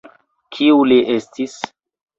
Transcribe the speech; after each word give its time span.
Kiu 0.57 0.79
li 0.93 0.99
estis? 1.19 1.57